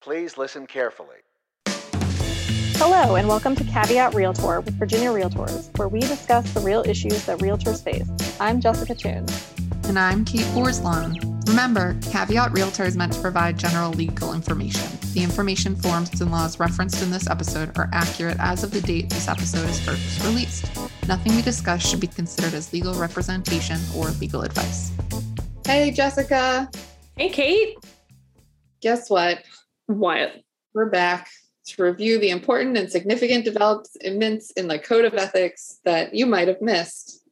Please 0.00 0.38
listen 0.38 0.66
carefully. 0.66 1.16
Hello, 2.78 3.16
and 3.16 3.28
welcome 3.28 3.54
to 3.54 3.62
Caveat 3.64 4.14
Realtor 4.14 4.62
with 4.62 4.72
Virginia 4.78 5.10
Realtors, 5.10 5.76
where 5.76 5.88
we 5.88 6.00
discuss 6.00 6.50
the 6.54 6.60
real 6.60 6.82
issues 6.86 7.26
that 7.26 7.38
realtors 7.40 7.84
face. 7.84 8.08
I'm 8.40 8.62
Jessica 8.62 8.94
Toon. 8.94 9.26
And 9.84 9.98
I'm 9.98 10.24
Kate 10.24 10.46
Borslone. 10.54 11.46
Remember, 11.46 11.98
Caveat 12.10 12.50
Realtor 12.52 12.84
is 12.84 12.96
meant 12.96 13.12
to 13.12 13.20
provide 13.20 13.58
general 13.58 13.90
legal 13.90 14.32
information. 14.32 14.88
The 15.12 15.22
information, 15.22 15.76
forms, 15.76 16.18
and 16.18 16.32
laws 16.32 16.58
referenced 16.58 17.02
in 17.02 17.10
this 17.10 17.28
episode 17.28 17.76
are 17.76 17.90
accurate 17.92 18.38
as 18.40 18.64
of 18.64 18.70
the 18.70 18.80
date 18.80 19.10
this 19.10 19.28
episode 19.28 19.68
is 19.68 19.80
first 19.80 20.24
released. 20.24 20.74
Nothing 21.08 21.36
we 21.36 21.42
discuss 21.42 21.86
should 21.86 22.00
be 22.00 22.06
considered 22.06 22.54
as 22.54 22.72
legal 22.72 22.94
representation 22.94 23.78
or 23.94 24.06
legal 24.12 24.40
advice. 24.44 24.92
Hey, 25.66 25.90
Jessica. 25.90 26.70
Hey, 27.18 27.28
Kate. 27.28 27.76
Guess 28.80 29.10
what? 29.10 29.44
What? 29.90 30.44
We're 30.72 30.88
back 30.88 31.28
to 31.66 31.82
review 31.82 32.20
the 32.20 32.30
important 32.30 32.76
and 32.76 32.88
significant 32.88 33.44
developments 33.44 34.52
in 34.52 34.68
the 34.68 34.78
Code 34.78 35.04
of 35.04 35.14
Ethics 35.14 35.80
that 35.84 36.14
you 36.14 36.26
might 36.26 36.46
have 36.46 36.62
missed. 36.62 37.24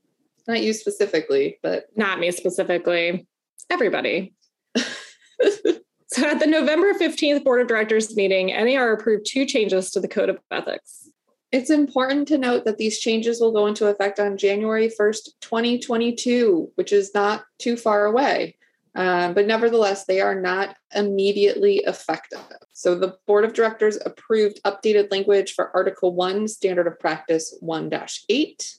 Not 0.48 0.60
you 0.60 0.72
specifically, 0.72 1.60
but 1.62 1.84
not 1.94 2.18
me 2.18 2.32
specifically. 2.32 3.28
Everybody. 3.70 4.34
so 4.74 6.26
at 6.26 6.40
the 6.40 6.48
November 6.48 6.94
15th 6.94 7.44
Board 7.44 7.60
of 7.60 7.68
Directors 7.68 8.16
meeting, 8.16 8.48
NAR 8.48 8.92
approved 8.92 9.26
two 9.30 9.46
changes 9.46 9.92
to 9.92 10.00
the 10.00 10.08
Code 10.08 10.28
of 10.28 10.40
Ethics. 10.50 11.10
It's 11.52 11.70
important 11.70 12.26
to 12.26 12.38
note 12.38 12.64
that 12.64 12.78
these 12.78 12.98
changes 12.98 13.40
will 13.40 13.52
go 13.52 13.68
into 13.68 13.86
effect 13.86 14.18
on 14.18 14.36
January 14.36 14.90
1st, 15.00 15.28
2022, 15.42 16.72
which 16.74 16.92
is 16.92 17.12
not 17.14 17.44
too 17.60 17.76
far 17.76 18.06
away. 18.06 18.57
Um, 18.98 19.32
but 19.32 19.46
nevertheless, 19.46 20.06
they 20.06 20.20
are 20.20 20.34
not 20.34 20.74
immediately 20.92 21.76
effective. 21.86 22.40
So 22.72 22.96
the 22.96 23.16
board 23.28 23.44
of 23.44 23.54
directors 23.54 23.96
approved 24.04 24.60
updated 24.64 25.12
language 25.12 25.54
for 25.54 25.70
Article 25.72 26.16
1, 26.16 26.48
Standard 26.48 26.88
of 26.88 26.98
Practice 26.98 27.56
1 27.60 27.92
8. 28.28 28.74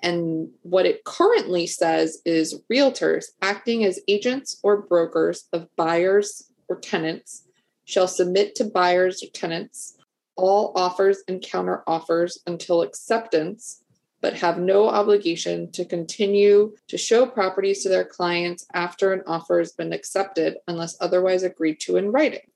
And 0.00 0.50
what 0.62 0.86
it 0.86 1.02
currently 1.02 1.66
says 1.66 2.22
is 2.24 2.62
realtors 2.72 3.24
acting 3.42 3.84
as 3.84 3.98
agents 4.06 4.60
or 4.62 4.82
brokers 4.82 5.48
of 5.52 5.66
buyers 5.74 6.52
or 6.68 6.78
tenants 6.78 7.42
shall 7.84 8.06
submit 8.06 8.54
to 8.54 8.64
buyers 8.64 9.24
or 9.24 9.28
tenants 9.34 9.96
all 10.36 10.70
offers 10.76 11.24
and 11.26 11.42
counter 11.42 11.82
offers 11.88 12.38
until 12.46 12.82
acceptance 12.82 13.82
but 14.20 14.34
have 14.34 14.58
no 14.58 14.88
obligation 14.88 15.70
to 15.72 15.84
continue 15.84 16.74
to 16.88 16.98
show 16.98 17.26
properties 17.26 17.82
to 17.82 17.88
their 17.88 18.04
clients 18.04 18.66
after 18.74 19.12
an 19.12 19.22
offer 19.26 19.58
has 19.58 19.72
been 19.72 19.92
accepted 19.92 20.56
unless 20.66 20.96
otherwise 21.00 21.42
agreed 21.42 21.78
to 21.80 21.96
in 21.96 22.10
writing. 22.10 22.50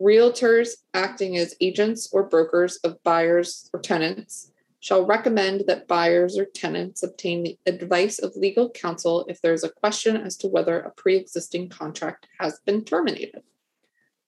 Realtors 0.00 0.70
acting 0.94 1.36
as 1.36 1.54
agents 1.60 2.08
or 2.12 2.22
brokers 2.22 2.76
of 2.78 3.02
buyers 3.02 3.70
or 3.72 3.80
tenants 3.80 4.52
shall 4.80 5.04
recommend 5.04 5.64
that 5.66 5.88
buyers 5.88 6.38
or 6.38 6.44
tenants 6.44 7.02
obtain 7.02 7.42
the 7.42 7.58
advice 7.66 8.18
of 8.18 8.36
legal 8.36 8.70
counsel 8.70 9.24
if 9.28 9.40
there's 9.40 9.64
a 9.64 9.70
question 9.70 10.16
as 10.16 10.36
to 10.36 10.48
whether 10.48 10.78
a 10.80 10.90
pre 10.90 11.16
existing 11.16 11.68
contract 11.68 12.28
has 12.38 12.60
been 12.66 12.84
terminated. 12.84 13.42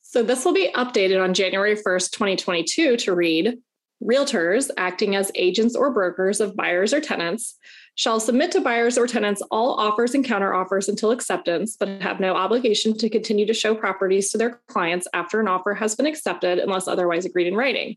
So, 0.00 0.22
this 0.22 0.44
will 0.44 0.54
be 0.54 0.72
updated 0.74 1.22
on 1.22 1.34
January 1.34 1.76
1st, 1.76 2.12
2022 2.12 2.96
to 2.96 3.14
read 3.14 3.58
Realtors 4.02 4.70
acting 4.76 5.16
as 5.16 5.32
agents 5.34 5.74
or 5.74 5.92
brokers 5.92 6.40
of 6.40 6.54
buyers 6.54 6.94
or 6.94 7.00
tenants 7.00 7.58
shall 7.96 8.20
submit 8.20 8.52
to 8.52 8.60
buyers 8.60 8.96
or 8.96 9.08
tenants 9.08 9.42
all 9.50 9.74
offers 9.74 10.14
and 10.14 10.24
counteroffers 10.24 10.88
until 10.88 11.10
acceptance, 11.10 11.76
but 11.76 11.88
have 12.00 12.20
no 12.20 12.34
obligation 12.34 12.96
to 12.96 13.10
continue 13.10 13.44
to 13.44 13.52
show 13.52 13.74
properties 13.74 14.30
to 14.30 14.38
their 14.38 14.60
clients 14.68 15.08
after 15.14 15.40
an 15.40 15.48
offer 15.48 15.74
has 15.74 15.96
been 15.96 16.06
accepted 16.06 16.60
unless 16.60 16.86
otherwise 16.86 17.24
agreed 17.24 17.48
in 17.48 17.56
writing. 17.56 17.96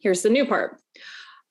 Here's 0.00 0.22
the 0.22 0.30
new 0.30 0.44
part. 0.44 0.80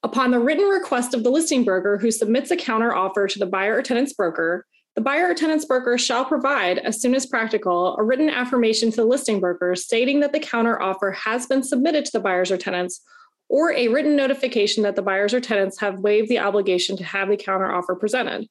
Upon 0.03 0.31
the 0.31 0.39
written 0.39 0.65
request 0.67 1.13
of 1.13 1.23
the 1.23 1.31
listing 1.31 1.63
broker 1.63 1.97
who 1.97 2.11
submits 2.11 2.51
a 2.51 2.57
counteroffer 2.57 3.29
to 3.29 3.39
the 3.39 3.45
buyer 3.45 3.77
or 3.77 3.81
tenant's 3.81 4.13
broker, 4.13 4.65
the 4.95 5.01
buyer 5.01 5.29
or 5.29 5.33
tenant's 5.33 5.65
broker 5.65 5.97
shall 5.97 6.25
provide, 6.25 6.79
as 6.79 6.99
soon 6.99 7.15
as 7.15 7.25
practical, 7.25 7.95
a 7.97 8.03
written 8.03 8.29
affirmation 8.29 8.89
to 8.91 8.97
the 8.97 9.05
listing 9.05 9.39
broker 9.39 9.75
stating 9.75 10.19
that 10.19 10.33
the 10.33 10.39
counteroffer 10.39 11.15
has 11.15 11.45
been 11.45 11.63
submitted 11.63 12.03
to 12.03 12.11
the 12.11 12.19
buyers 12.19 12.51
or 12.51 12.57
tenants 12.57 13.01
or 13.49 13.71
a 13.71 13.87
written 13.87 14.15
notification 14.15 14.83
that 14.83 14.95
the 14.95 15.01
buyers 15.01 15.33
or 15.33 15.39
tenants 15.39 15.79
have 15.79 15.99
waived 15.99 16.29
the 16.29 16.39
obligation 16.39 16.97
to 16.97 17.03
have 17.03 17.29
the 17.29 17.37
counteroffer 17.37 17.99
presented. 17.99 18.47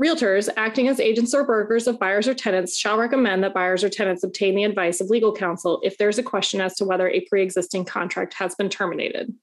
Realtors, 0.00 0.48
acting 0.56 0.86
as 0.86 1.00
agents 1.00 1.34
or 1.34 1.44
brokers 1.44 1.88
of 1.88 1.98
buyers 1.98 2.28
or 2.28 2.34
tenants, 2.34 2.76
shall 2.76 2.98
recommend 2.98 3.42
that 3.42 3.54
buyers 3.54 3.82
or 3.82 3.88
tenants 3.88 4.22
obtain 4.22 4.54
the 4.54 4.62
advice 4.62 5.00
of 5.00 5.10
legal 5.10 5.34
counsel 5.34 5.80
if 5.82 5.98
there's 5.98 6.18
a 6.18 6.22
question 6.22 6.60
as 6.60 6.76
to 6.76 6.84
whether 6.84 7.08
a 7.08 7.26
pre 7.28 7.42
existing 7.42 7.84
contract 7.84 8.34
has 8.34 8.54
been 8.54 8.68
terminated. 8.68 9.34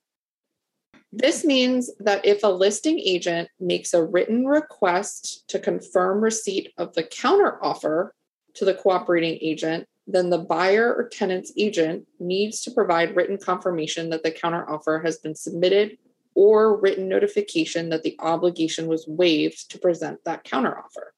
This 1.12 1.44
means 1.44 1.92
that 2.00 2.26
if 2.26 2.44
a 2.44 2.48
listing 2.48 3.00
agent 3.00 3.50
makes 3.60 3.94
a 3.94 4.04
written 4.04 4.46
request 4.46 5.48
to 5.50 5.60
confirm 5.60 6.22
receipt 6.22 6.72
of 6.78 6.94
the 6.94 7.04
counteroffer 7.04 8.10
to 8.56 8.66
the 8.66 8.74
cooperating 8.74 9.38
agent, 9.42 9.88
then 10.08 10.30
the 10.30 10.38
buyer 10.38 10.94
or 10.94 11.10
tenant's 11.10 11.52
agent 11.58 12.06
needs 12.20 12.62
to 12.62 12.72
provide 12.72 13.16
written 13.16 13.38
confirmation 13.38 14.10
that 14.10 14.24
the 14.24 14.32
counteroffer 14.32 15.04
has 15.04 15.18
been 15.18 15.36
submitted 15.36 15.98
or 16.36 16.80
written 16.80 17.08
notification 17.08 17.90
that 17.90 18.04
the 18.04 18.16
obligation 18.20 18.88
was 18.88 19.08
waived 19.08 19.72
to 19.72 19.80
present 19.80 20.24
that 20.26 20.44
counteroffer. 20.44 21.12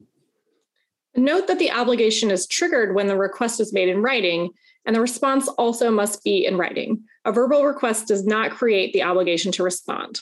Note 1.16 1.48
that 1.48 1.58
the 1.58 1.72
obligation 1.72 2.30
is 2.30 2.48
triggered 2.48 2.94
when 2.94 3.08
the 3.08 3.18
request 3.18 3.60
is 3.60 3.74
made 3.74 3.90
in 3.90 4.04
writing, 4.04 4.52
and 4.86 4.96
the 4.96 5.02
response 5.02 5.48
also 5.48 5.90
must 5.90 6.24
be 6.24 6.46
in 6.46 6.58
writing. 6.58 7.04
A 7.26 7.32
verbal 7.32 7.66
request 7.66 8.08
does 8.08 8.26
not 8.26 8.52
create 8.52 8.94
the 8.94 9.02
obligation 9.02 9.52
to 9.54 9.64
respond. 9.64 10.22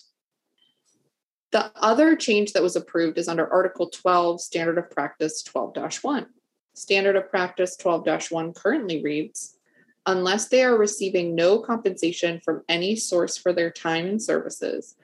The 1.52 1.72
other 1.76 2.16
change 2.16 2.53
that 2.53 2.64
was 2.64 2.78
approved 2.78 3.18
is 3.18 3.28
under 3.28 3.52
Article 3.52 3.90
12, 3.90 4.42
Standard 4.42 4.78
of 4.78 4.90
Practice 4.90 5.44
12 5.44 5.76
1. 6.02 6.26
Standard 6.75 7.16
of 7.16 7.30
Practice 7.30 7.78
12 7.78 8.06
1 8.30 8.53
currently 8.53 9.02
reads 9.02 9.58
Unless 10.06 10.50
they 10.50 10.63
are 10.63 10.78
receiving 10.78 11.34
no 11.34 11.59
compensation 11.59 12.40
from 12.44 12.63
any 12.69 12.96
source 12.96 13.38
for 13.38 13.53
their 13.53 13.72
time 13.72 14.06
and 14.06 14.22
services, 14.22 14.96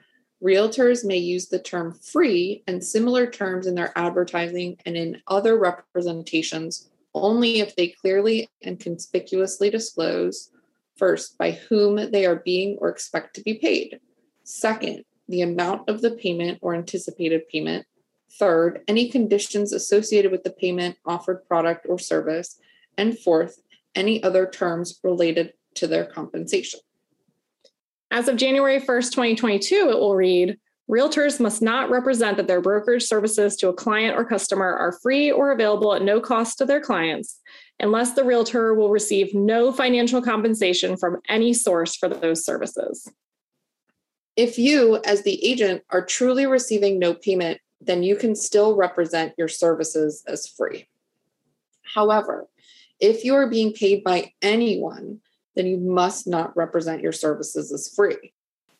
realtors 0.42 1.04
may 1.04 1.16
use 1.16 1.48
the 1.48 1.58
term 1.58 1.92
free 1.92 2.62
and 2.66 2.84
similar 2.84 3.26
terms 3.26 3.66
in 3.66 3.74
their 3.74 3.96
advertising 3.96 4.76
and 4.86 4.96
in 4.96 5.20
other 5.26 5.58
representations 5.58 6.90
only 7.14 7.60
if 7.60 7.74
they 7.74 7.88
clearly 7.88 8.48
and 8.62 8.78
conspicuously 8.78 9.70
disclose 9.70 10.50
first, 10.96 11.36
by 11.38 11.52
whom 11.52 12.10
they 12.10 12.26
are 12.26 12.42
being 12.44 12.76
or 12.80 12.88
expect 12.88 13.34
to 13.34 13.42
be 13.42 13.54
paid, 13.54 13.98
second, 14.44 15.04
the 15.28 15.42
amount 15.42 15.88
of 15.88 16.00
the 16.00 16.12
payment 16.12 16.58
or 16.62 16.74
anticipated 16.74 17.48
payment, 17.48 17.86
Third, 18.38 18.80
any 18.88 19.08
conditions 19.08 19.72
associated 19.72 20.32
with 20.32 20.44
the 20.44 20.50
payment, 20.50 20.96
offered 21.04 21.46
product, 21.46 21.86
or 21.88 21.98
service. 21.98 22.58
And 22.96 23.18
fourth, 23.18 23.60
any 23.94 24.22
other 24.22 24.46
terms 24.46 24.98
related 25.02 25.52
to 25.74 25.86
their 25.86 26.04
compensation. 26.04 26.80
As 28.10 28.28
of 28.28 28.36
January 28.36 28.80
1st, 28.80 29.10
2022, 29.12 29.88
it 29.90 29.98
will 29.98 30.14
read 30.14 30.58
Realtors 30.90 31.40
must 31.40 31.62
not 31.62 31.90
represent 31.90 32.36
that 32.36 32.48
their 32.48 32.60
brokerage 32.60 33.04
services 33.04 33.56
to 33.56 33.68
a 33.68 33.72
client 33.72 34.16
or 34.16 34.24
customer 34.24 34.66
are 34.66 34.98
free 35.00 35.30
or 35.30 35.52
available 35.52 35.94
at 35.94 36.02
no 36.02 36.20
cost 36.20 36.58
to 36.58 36.66
their 36.66 36.80
clients 36.80 37.40
unless 37.80 38.12
the 38.12 38.24
realtor 38.24 38.74
will 38.74 38.90
receive 38.90 39.34
no 39.34 39.72
financial 39.72 40.20
compensation 40.20 40.96
from 40.96 41.18
any 41.28 41.54
source 41.54 41.96
for 41.96 42.08
those 42.08 42.44
services. 42.44 43.10
If 44.36 44.58
you, 44.58 45.00
as 45.04 45.22
the 45.22 45.44
agent, 45.44 45.82
are 45.90 46.04
truly 46.04 46.46
receiving 46.46 46.98
no 46.98 47.14
payment 47.14 47.60
then 47.86 48.02
you 48.02 48.16
can 48.16 48.34
still 48.34 48.76
represent 48.76 49.34
your 49.36 49.48
services 49.48 50.22
as 50.26 50.46
free. 50.46 50.88
However, 51.94 52.48
if 53.00 53.24
you 53.24 53.34
are 53.34 53.48
being 53.48 53.72
paid 53.72 54.04
by 54.04 54.32
anyone, 54.40 55.20
then 55.56 55.66
you 55.66 55.76
must 55.76 56.26
not 56.26 56.56
represent 56.56 57.02
your 57.02 57.12
services 57.12 57.72
as 57.72 57.92
free. 57.94 58.32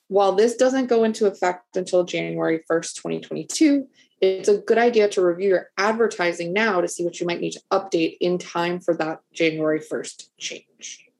While 0.08 0.32
this 0.32 0.56
doesn't 0.56 0.86
go 0.86 1.04
into 1.04 1.26
effect 1.26 1.76
until 1.76 2.04
January 2.04 2.62
1st, 2.70 2.94
2022, 2.94 3.88
it's 4.20 4.48
a 4.48 4.58
good 4.58 4.78
idea 4.78 5.08
to 5.08 5.24
review 5.24 5.48
your 5.48 5.70
advertising 5.76 6.52
now 6.52 6.80
to 6.80 6.88
see 6.88 7.04
what 7.04 7.18
you 7.18 7.26
might 7.26 7.40
need 7.40 7.52
to 7.52 7.62
update 7.72 8.18
in 8.20 8.38
time 8.38 8.78
for 8.78 8.94
that 8.94 9.20
January 9.32 9.80
1st 9.80 10.28
change. 10.38 11.11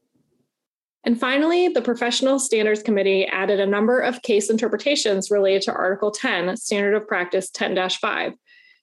And 1.05 1.19
finally, 1.19 1.69
the 1.69 1.83
Professional 1.83 2.39
Standards 2.39 2.83
Committee 2.83 3.27
added 3.27 3.59
a 3.59 3.67
number 3.67 3.99
of 3.99 4.23
case 4.23 4.51
interpretations 4.51 5.31
related 5.31 5.63
to 5.63 5.73
Article 5.73 6.13
10, 6.13 6.57
Standard 6.57 6.95
of 6.95 7.09
Practice 7.09 7.51
10 7.51 7.77
5. 7.89 8.33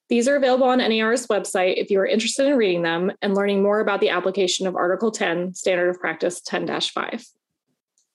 These 0.09 0.27
are 0.27 0.35
available 0.35 0.67
on 0.67 0.79
NAR's 0.79 1.27
website 1.27 1.77
if 1.77 1.89
you 1.89 1.99
are 1.99 2.05
interested 2.05 2.47
in 2.47 2.57
reading 2.57 2.81
them 2.81 3.11
and 3.21 3.35
learning 3.35 3.61
more 3.61 3.79
about 3.79 4.01
the 4.01 4.09
application 4.09 4.67
of 4.67 4.75
Article 4.75 5.11
10, 5.11 5.53
Standard 5.53 5.89
of 5.89 5.99
Practice 5.99 6.41
10 6.41 6.67
5. 6.67 7.25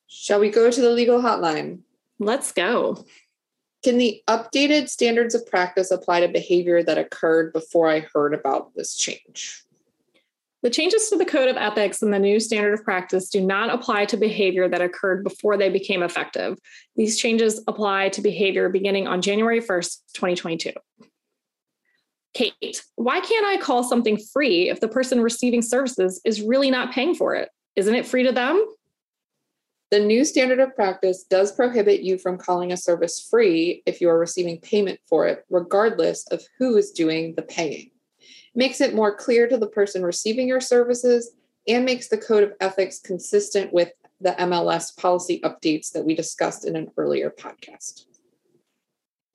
Shall 0.07 0.41
we 0.41 0.51
go 0.51 0.71
to 0.71 0.81
the 0.81 0.91
legal 0.91 1.21
hotline? 1.23 1.81
Let's 2.19 2.53
go. 2.53 3.05
Can 3.83 3.99
the 3.99 4.23
updated 4.29 4.89
standards 4.89 5.35
of 5.35 5.47
practice 5.47 5.91
apply 5.91 6.21
to 6.21 6.29
behavior 6.29 6.83
that 6.83 6.99
occurred 6.99 7.53
before 7.53 7.89
I 7.89 8.01
heard 8.13 8.35
about 8.35 8.75
this 8.75 8.95
change? 8.95 9.64
The 10.65 10.71
changes 10.71 11.11
to 11.11 11.19
the 11.19 11.27
Code 11.27 11.51
of 11.51 11.59
Ethics 11.59 12.01
and 12.01 12.11
the 12.11 12.19
new 12.19 12.41
standard 12.41 12.73
of 12.73 12.85
practice 12.85 13.29
do 13.29 13.39
not 13.43 13.69
apply 13.69 14.07
to 14.07 14.17
behavior 14.17 14.67
that 14.67 14.81
occurred 14.81 15.23
before 15.23 15.59
they 15.59 15.69
became 15.69 16.03
effective. 16.03 16.57
These 16.97 17.19
changes 17.19 17.63
apply 17.69 18.09
to 18.09 18.23
behavior 18.23 18.71
beginning 18.71 19.07
on 19.07 19.21
January 19.21 19.61
1st, 19.61 19.99
2022. 20.15 20.73
Kate, 22.33 22.83
why 22.97 23.21
can't 23.21 23.45
I 23.45 23.59
call 23.59 23.85
something 23.85 24.17
free 24.17 24.71
if 24.71 24.81
the 24.81 24.89
person 24.89 25.21
receiving 25.21 25.61
services 25.61 26.23
is 26.25 26.41
really 26.41 26.71
not 26.71 26.95
paying 26.95 27.15
for 27.15 27.35
it? 27.35 27.51
Isn't 27.77 27.95
it 27.95 28.07
free 28.07 28.23
to 28.23 28.33
them? 28.33 28.65
The 29.91 30.01
new 30.01 30.25
standard 30.25 30.61
of 30.61 30.75
practice 30.75 31.25
does 31.29 31.53
prohibit 31.53 32.01
you 32.01 32.17
from 32.17 32.39
calling 32.39 32.73
a 32.73 32.79
service 32.79 33.29
free 33.31 33.83
if 33.85 34.01
you 34.01 34.09
are 34.09 34.19
receiving 34.19 34.61
payment 34.61 34.99
for 35.11 35.27
it, 35.27 35.45
regardless 35.51 36.27
of 36.29 36.43
who 36.59 36.79
is 36.79 36.91
doing 36.91 37.35
the 37.35 37.43
paying 37.43 37.91
makes 38.55 38.81
it 38.81 38.95
more 38.95 39.15
clear 39.15 39.49
to 39.49 39.57
the 39.57 39.67
person 39.67 40.03
receiving 40.03 40.49
your 40.49 40.61
services, 40.61 41.33
and 41.67 41.85
makes 41.85 42.09
the 42.09 42.19
code 42.19 42.43
of 42.43 42.53
ethics 42.61 42.99
consistent 42.99 43.73
with 43.73 43.91
the 44.21 44.33
MLS 44.33 44.97
policy 44.97 45.41
updates 45.41 45.93
that 45.93 46.05
we 46.05 46.15
discussed 46.15 46.67
in 46.67 46.77
an 46.77 46.91
earlier 46.97 47.31
podcast. 47.31 48.05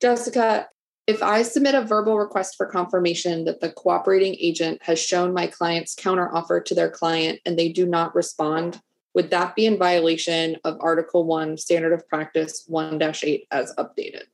Jessica, 0.00 0.68
if 1.06 1.22
I 1.22 1.42
submit 1.42 1.74
a 1.74 1.82
verbal 1.82 2.18
request 2.18 2.54
for 2.56 2.66
confirmation 2.66 3.44
that 3.44 3.60
the 3.60 3.72
cooperating 3.72 4.36
agent 4.38 4.80
has 4.82 5.00
shown 5.00 5.34
my 5.34 5.48
client's 5.48 5.94
counteroffer 5.94 6.64
to 6.64 6.74
their 6.74 6.90
client 6.90 7.40
and 7.44 7.58
they 7.58 7.70
do 7.70 7.84
not 7.84 8.14
respond, 8.14 8.80
would 9.14 9.30
that 9.30 9.56
be 9.56 9.66
in 9.66 9.76
violation 9.76 10.56
of 10.64 10.76
Article 10.80 11.24
1, 11.24 11.56
Standard 11.56 11.92
of 11.92 12.08
Practice 12.08 12.64
1 12.68 13.02
8 13.02 13.46
as 13.50 13.74
updated? 13.76 14.24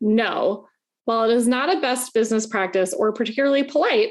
No, 0.00 0.66
while 1.10 1.28
it 1.28 1.34
is 1.34 1.48
not 1.48 1.76
a 1.76 1.80
best 1.80 2.14
business 2.14 2.46
practice 2.46 2.94
or 2.94 3.12
particularly 3.12 3.64
polite, 3.64 4.10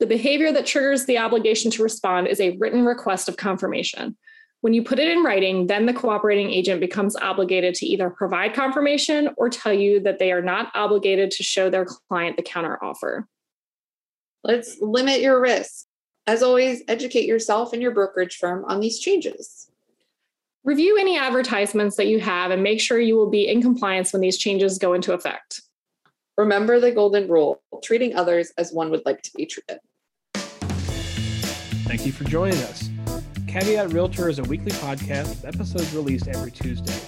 the 0.00 0.06
behavior 0.06 0.50
that 0.50 0.66
triggers 0.66 1.06
the 1.06 1.16
obligation 1.16 1.70
to 1.70 1.80
respond 1.80 2.26
is 2.26 2.40
a 2.40 2.56
written 2.58 2.84
request 2.84 3.28
of 3.28 3.36
confirmation. 3.36 4.16
When 4.60 4.74
you 4.74 4.82
put 4.82 4.98
it 4.98 5.06
in 5.06 5.22
writing, 5.22 5.68
then 5.68 5.86
the 5.86 5.94
cooperating 5.94 6.50
agent 6.50 6.80
becomes 6.80 7.14
obligated 7.14 7.76
to 7.76 7.86
either 7.86 8.10
provide 8.10 8.52
confirmation 8.52 9.28
or 9.36 9.48
tell 9.48 9.72
you 9.72 10.00
that 10.00 10.18
they 10.18 10.32
are 10.32 10.42
not 10.42 10.72
obligated 10.74 11.30
to 11.30 11.44
show 11.44 11.70
their 11.70 11.84
client 11.84 12.36
the 12.36 12.42
counteroffer. 12.42 13.26
Let's 14.42 14.76
limit 14.80 15.20
your 15.20 15.40
risk. 15.40 15.86
As 16.26 16.42
always, 16.42 16.82
educate 16.88 17.26
yourself 17.26 17.72
and 17.72 17.80
your 17.80 17.92
brokerage 17.92 18.38
firm 18.38 18.64
on 18.64 18.80
these 18.80 18.98
changes. 18.98 19.70
Review 20.64 20.98
any 20.98 21.16
advertisements 21.16 21.94
that 21.94 22.08
you 22.08 22.18
have 22.18 22.50
and 22.50 22.60
make 22.60 22.80
sure 22.80 22.98
you 22.98 23.14
will 23.14 23.30
be 23.30 23.46
in 23.46 23.62
compliance 23.62 24.12
when 24.12 24.20
these 24.20 24.36
changes 24.36 24.78
go 24.78 24.94
into 24.94 25.12
effect. 25.12 25.62
Remember 26.40 26.80
the 26.80 26.90
golden 26.90 27.28
rule 27.28 27.60
treating 27.84 28.16
others 28.16 28.50
as 28.56 28.72
one 28.72 28.90
would 28.90 29.02
like 29.04 29.20
to 29.20 29.30
be 29.36 29.44
treated. 29.44 29.78
Thank 31.84 32.06
you 32.06 32.12
for 32.12 32.24
joining 32.24 32.56
us. 32.62 32.88
Caveat 33.46 33.92
Realtor 33.92 34.30
is 34.30 34.38
a 34.38 34.44
weekly 34.44 34.72
podcast 34.72 35.28
with 35.28 35.44
episodes 35.44 35.92
released 35.92 36.28
every 36.28 36.50
Tuesday. 36.50 36.98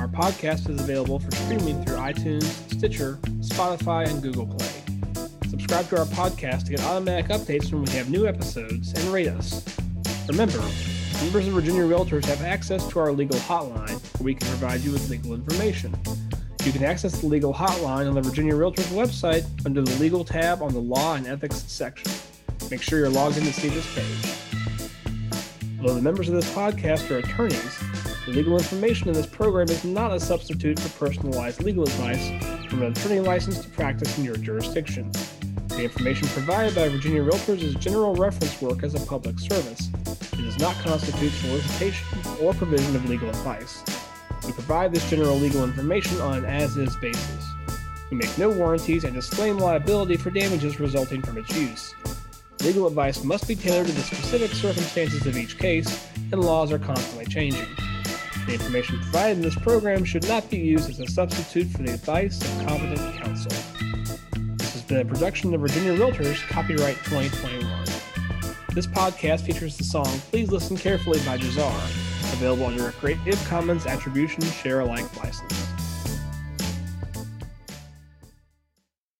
Our 0.00 0.08
podcast 0.08 0.68
is 0.68 0.80
available 0.80 1.20
for 1.20 1.30
streaming 1.30 1.84
through 1.84 1.94
iTunes, 1.98 2.42
Stitcher, 2.74 3.20
Spotify, 3.38 4.08
and 4.08 4.20
Google 4.20 4.48
Play. 4.48 4.82
Subscribe 5.48 5.88
to 5.90 6.00
our 6.00 6.06
podcast 6.06 6.64
to 6.64 6.72
get 6.72 6.80
automatic 6.82 7.26
updates 7.26 7.72
when 7.72 7.84
we 7.84 7.92
have 7.92 8.10
new 8.10 8.26
episodes 8.26 8.92
and 8.94 9.04
rate 9.12 9.28
us. 9.28 9.64
Remember, 10.26 10.58
members 11.22 11.46
of 11.46 11.52
Virginia 11.52 11.82
Realtors 11.82 12.24
have 12.24 12.42
access 12.42 12.84
to 12.88 12.98
our 12.98 13.12
legal 13.12 13.38
hotline 13.38 14.02
where 14.18 14.24
we 14.24 14.34
can 14.34 14.48
provide 14.48 14.80
you 14.80 14.90
with 14.90 15.08
legal 15.08 15.34
information. 15.34 15.94
You 16.66 16.72
can 16.72 16.82
access 16.82 17.20
the 17.20 17.28
legal 17.28 17.54
hotline 17.54 18.08
on 18.08 18.14
the 18.14 18.20
Virginia 18.20 18.52
Realtors 18.52 18.88
website 18.88 19.46
under 19.64 19.82
the 19.82 19.94
Legal 20.00 20.24
tab 20.24 20.62
on 20.62 20.72
the 20.72 20.80
Law 20.80 21.14
and 21.14 21.24
Ethics 21.24 21.62
section. 21.68 22.10
Make 22.72 22.82
sure 22.82 22.98
you're 22.98 23.08
logged 23.08 23.36
in 23.36 23.44
to 23.44 23.52
see 23.52 23.68
this 23.68 23.86
page. 23.94 24.34
Although 25.78 25.94
the 25.94 26.02
members 26.02 26.28
of 26.28 26.34
this 26.34 26.52
podcast 26.52 27.08
are 27.12 27.18
attorneys, 27.18 27.78
the 28.26 28.32
legal 28.32 28.54
information 28.54 29.06
in 29.06 29.14
this 29.14 29.26
program 29.26 29.68
is 29.68 29.84
not 29.84 30.10
a 30.10 30.18
substitute 30.18 30.80
for 30.80 31.06
personalized 31.06 31.62
legal 31.62 31.84
advice 31.84 32.26
from 32.68 32.82
an 32.82 32.90
attorney 32.90 33.20
licensed 33.20 33.62
to 33.62 33.68
practice 33.68 34.18
in 34.18 34.24
your 34.24 34.36
jurisdiction. 34.36 35.08
The 35.68 35.84
information 35.84 36.26
provided 36.30 36.74
by 36.74 36.88
Virginia 36.88 37.22
Realtors 37.22 37.62
is 37.62 37.76
general 37.76 38.16
reference 38.16 38.60
work 38.60 38.82
as 38.82 38.96
a 39.00 39.06
public 39.06 39.38
service. 39.38 39.88
It 40.32 40.42
does 40.42 40.58
not 40.58 40.74
constitute 40.78 41.30
solicitation 41.30 42.04
or 42.42 42.52
provision 42.54 42.96
of 42.96 43.08
legal 43.08 43.28
advice. 43.28 43.84
We 44.46 44.52
provide 44.52 44.94
this 44.94 45.08
general 45.10 45.36
legal 45.36 45.64
information 45.64 46.20
on 46.20 46.38
an 46.38 46.44
as 46.44 46.76
is 46.76 46.94
basis. 46.96 47.48
We 48.10 48.16
make 48.16 48.38
no 48.38 48.48
warranties 48.48 49.02
and 49.02 49.12
disclaim 49.12 49.58
liability 49.58 50.16
for 50.16 50.30
damages 50.30 50.78
resulting 50.78 51.20
from 51.20 51.38
its 51.38 51.50
use. 51.56 51.94
Legal 52.60 52.86
advice 52.86 53.24
must 53.24 53.48
be 53.48 53.56
tailored 53.56 53.88
to 53.88 53.92
the 53.92 54.02
specific 54.02 54.52
circumstances 54.52 55.26
of 55.26 55.36
each 55.36 55.58
case, 55.58 56.06
and 56.32 56.40
laws 56.40 56.70
are 56.70 56.78
constantly 56.78 57.26
changing. 57.26 57.66
The 58.46 58.54
information 58.54 59.00
provided 59.00 59.38
in 59.38 59.42
this 59.42 59.56
program 59.56 60.04
should 60.04 60.28
not 60.28 60.48
be 60.48 60.58
used 60.58 60.88
as 60.88 61.00
a 61.00 61.08
substitute 61.08 61.66
for 61.66 61.82
the 61.82 61.94
advice 61.94 62.40
of 62.40 62.66
competent 62.66 63.16
counsel. 63.16 63.50
This 64.56 64.72
has 64.74 64.82
been 64.82 65.00
a 65.00 65.04
production 65.04 65.52
of 65.52 65.60
Virginia 65.60 65.96
Realtors, 65.96 66.40
copyright 66.48 66.96
2021. 67.04 67.84
This 68.72 68.86
podcast 68.86 69.40
features 69.40 69.76
the 69.76 69.84
song 69.84 70.06
Please 70.30 70.52
Listen 70.52 70.76
Carefully 70.76 71.18
by 71.26 71.38
Jahzzar, 71.38 72.15
available 72.36 72.66
under 72.66 72.88
a 72.88 72.92
Creative 72.92 73.42
Commons 73.46 73.86
Attribution 73.86 74.42
Share 74.42 74.80
Alike 74.80 75.16
license. 75.22 75.65